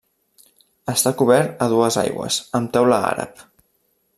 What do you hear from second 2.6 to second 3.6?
amb teula àrab.